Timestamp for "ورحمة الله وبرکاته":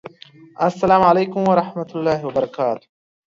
1.49-2.87